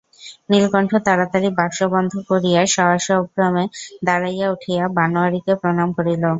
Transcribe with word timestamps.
নীলকণ্ঠ 0.51 0.91
তাড়াতাড়ি 1.07 1.49
বাক্স 1.57 1.79
বন্ধ 1.93 2.11
করিয়া 2.29 2.61
সসম্ভ্রমে 2.75 3.63
দাঁড়াইয়া 4.07 4.47
উঠিয়া 4.55 4.83
বনোয়ারিকে 4.97 5.53
প্রণাম 5.61 5.89
করিল। 5.97 6.23